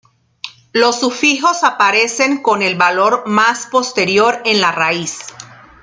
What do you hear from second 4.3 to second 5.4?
en la raíz.